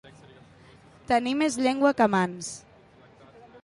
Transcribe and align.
Tenir 1.13 1.35
més 1.43 1.59
llengua 1.67 1.95
que 2.01 2.11
mans. 2.17 2.53